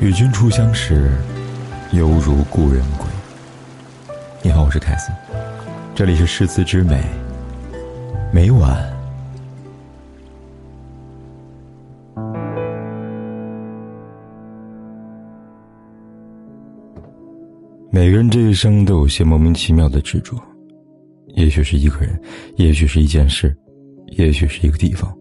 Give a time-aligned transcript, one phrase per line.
[0.00, 1.10] 与君初相识，
[1.92, 3.06] 犹如故人归。
[4.42, 5.10] 你好，我是凯斯，
[5.94, 7.02] 这里是诗词之美，
[8.32, 8.76] 每晚。
[17.90, 20.36] 每个人这一生都有些莫名其妙的执着，
[21.36, 22.20] 也许是一个人，
[22.56, 23.56] 也许是一件事，
[24.08, 25.16] 也许是一个地方。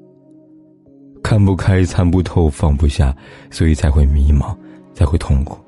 [1.24, 3.16] 看不开，参不透，放不下，
[3.52, 4.58] 所以才会迷茫。
[4.96, 5.60] 才会痛苦。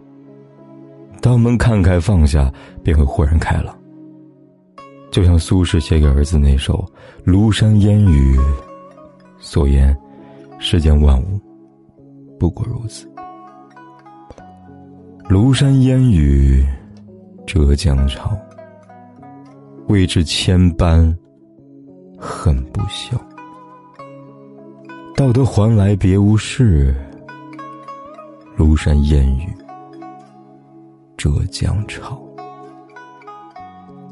[1.21, 2.49] 当我们看开放下，
[2.81, 3.77] 便会豁然开朗。
[5.11, 6.89] 就像苏轼写给儿子那首
[7.29, 8.37] 《庐山烟雨》，
[9.37, 9.93] 所言：
[10.59, 11.37] 世间万物
[12.39, 13.05] 不过如此。
[15.29, 16.65] 庐山烟雨，
[17.45, 18.31] 浙江潮。
[19.87, 21.17] 为知千般
[22.17, 23.17] 恨不消。
[25.15, 26.95] 道德还来别无事。
[28.57, 29.47] 庐山烟雨，
[31.15, 32.19] 浙江潮。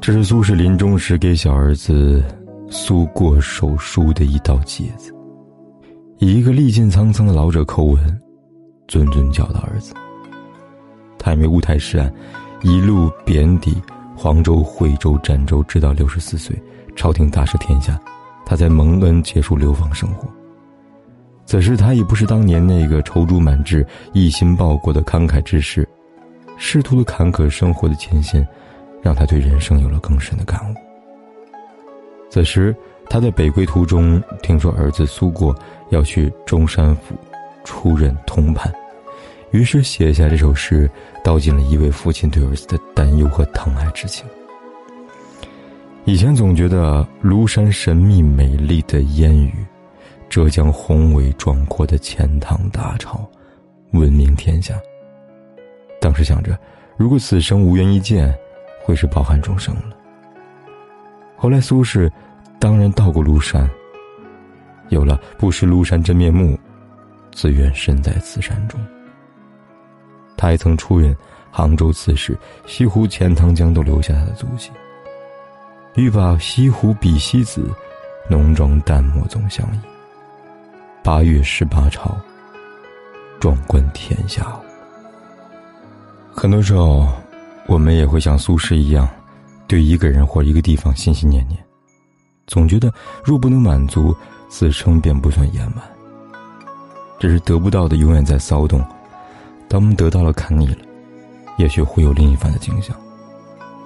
[0.00, 2.22] 这是苏轼临终时给小儿子
[2.70, 5.12] 苏过手书的一道帖子，
[6.18, 8.20] 以一个历尽沧桑的老者口吻，
[8.86, 9.92] 谆谆教导儿子。
[11.18, 12.12] 他因为乌台诗案，
[12.62, 13.74] 一路贬抵
[14.16, 16.60] 黄州、惠州、儋州，直到六十四岁，
[16.96, 18.00] 朝廷大赦天下，
[18.46, 20.26] 他才蒙恩结束流放生活。
[21.44, 25.86] 此时他已不是当年那个踌躇满志、一心报国的慷慨之士，
[26.56, 28.44] 仕途的坎坷、生活的艰辛，
[29.02, 30.74] 让他对人生有了更深的感悟。
[32.30, 32.74] 此时
[33.08, 35.54] 他在北归途中，听说儿子苏过
[35.90, 37.14] 要去中山府
[37.64, 38.72] 出任通判，
[39.56, 40.88] 于是写下这首诗，
[41.24, 44.26] 道尽了一位父亲对儿子的担忧和疼爱之情。
[46.04, 49.54] 以前总觉得庐山神秘美丽的烟雨。
[50.28, 53.26] 浙江宏伟壮阔的钱塘大潮，
[53.92, 54.74] 闻名天下。
[56.02, 56.58] 当时想着，
[56.98, 58.36] 如果此生无缘一见，
[58.84, 59.96] 会是抱憾终生了。
[61.34, 62.10] 后来苏轼
[62.58, 63.66] 当然到过庐山，
[64.90, 66.58] 有了“不识庐山真面目，
[67.32, 68.78] 自愿身在此山中”。
[70.36, 71.16] 他还曾出任
[71.50, 72.36] 杭州刺史，
[72.66, 74.70] 西湖、钱塘江都留下他的足迹。
[75.94, 77.68] 欲把西湖比西子，
[78.28, 79.78] 浓妆淡抹总相宜。
[81.02, 82.14] 八月十八朝，
[83.40, 84.46] 壮观天下。
[86.34, 87.08] 很多时候，
[87.66, 89.08] 我们也会像苏轼一样，
[89.66, 91.58] 对一个人或一个地方心心念念，
[92.46, 92.92] 总觉得
[93.24, 94.14] 若不能满足，
[94.50, 95.82] 此生便不算圆满。
[97.18, 98.84] 只是得不到的永远在骚动，
[99.68, 100.76] 当我们得到了看腻了，
[101.58, 102.96] 也许会有另一番的景象。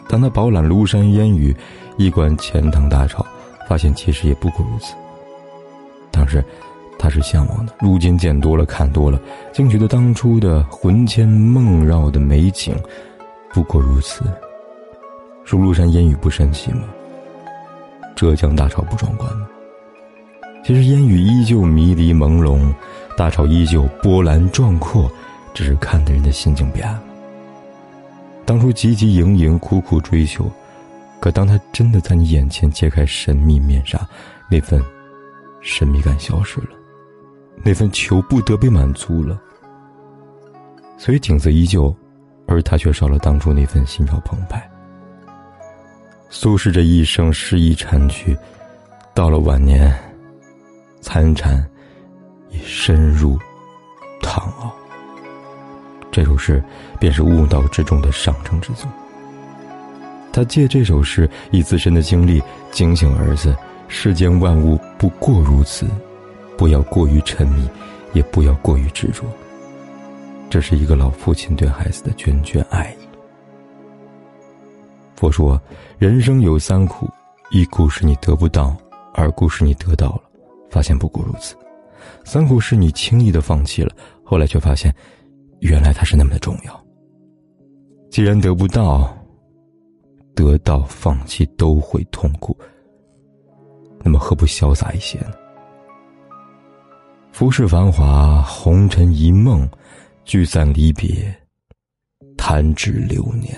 [0.08, 1.56] 当他饱览庐山烟雨，
[1.96, 3.24] 一观钱塘大潮，
[3.68, 4.94] 发现其实也不过如此。
[6.10, 6.44] 当时。
[7.02, 9.18] 他是向往的，如今见多了，看多了，
[9.54, 12.76] 竟觉得当初的魂牵梦绕的美景，
[13.54, 14.22] 不过如此。
[15.42, 16.82] 说庐山烟雨不神奇吗？
[18.14, 19.46] 浙江大潮不壮观吗？
[20.62, 22.70] 其实烟雨依旧迷离朦胧，
[23.16, 25.10] 大潮依旧波澜壮阔，
[25.54, 27.02] 只是看的人的心境变了。
[28.44, 30.50] 当初汲汲营营、苦苦追求，
[31.20, 34.00] 可当他真的在你眼前揭开神秘面纱，
[34.50, 34.82] 那份
[35.60, 36.70] 神秘感消失了。
[37.62, 39.38] 那份求不得被满足了，
[40.96, 41.94] 所以景色依旧，
[42.46, 44.66] 而他却少了当初那份心潮澎湃。
[46.30, 48.36] 苏轼这一生诗意禅去，
[49.12, 49.94] 到了晚年，
[51.02, 51.62] 参禅
[52.48, 53.38] 已深入
[54.22, 54.74] 唐奥。
[56.10, 56.62] 这首诗
[56.98, 58.88] 便是悟道之中的上乘之作。
[60.32, 63.56] 他借这首诗，以自身的经历警醒儿子：
[63.88, 65.86] 世间万物不过如此。
[66.56, 67.66] 不要过于沉迷，
[68.12, 69.24] 也不要过于执着。
[70.50, 73.08] 这是一个老父亲对孩子的涓涓爱意。
[75.16, 75.58] 佛说，
[75.98, 77.08] 人生有三苦：
[77.50, 78.76] 一苦是你得不到，
[79.14, 80.20] 二苦是你得到了，
[80.70, 81.54] 发现不过如此；
[82.24, 83.90] 三苦是你轻易的放弃了，
[84.22, 84.94] 后来却发现，
[85.60, 86.86] 原来它是那么的重要。
[88.10, 89.16] 既然得不到，
[90.34, 92.56] 得到放弃都会痛苦，
[94.02, 95.32] 那么何不潇洒一些呢？
[97.30, 99.68] 浮世繁华，红尘一梦，
[100.24, 101.32] 聚散离别，
[102.36, 103.56] 弹指流年。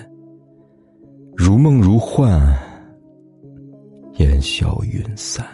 [1.35, 2.55] 如梦如幻，
[4.19, 5.47] 烟消云散。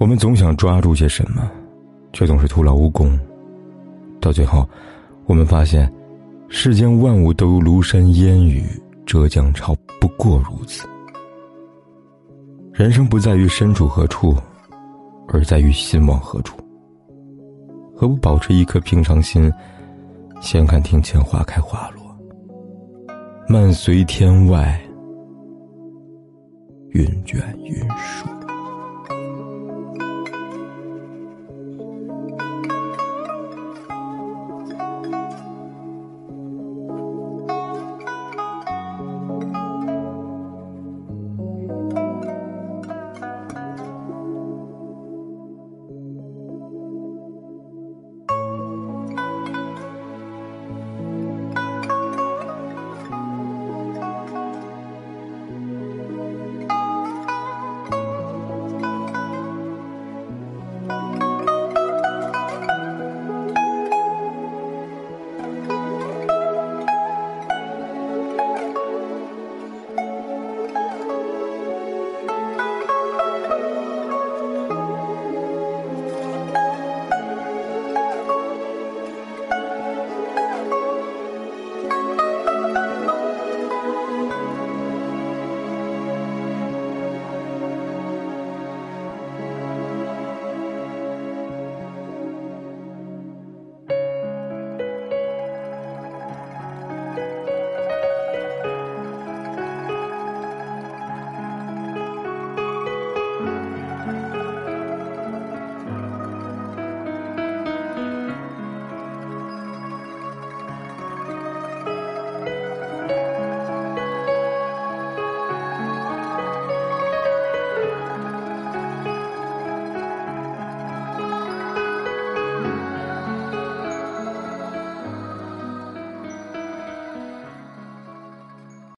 [0.00, 1.48] 我们总想抓住些什么，
[2.12, 3.18] 却总是徒劳无功。
[4.28, 4.68] 到最后，
[5.24, 5.90] 我们发现，
[6.48, 8.62] 世间万物都如庐山烟雨，
[9.06, 10.86] 浙江潮，不过如此。
[12.74, 14.36] 人生不在于身处何处，
[15.28, 16.58] 而在于心往何处。
[17.96, 19.50] 何不保持一颗平常心，
[20.42, 22.14] 闲看庭前花开花落，
[23.48, 24.78] 漫随天外，
[26.90, 28.28] 云卷云舒。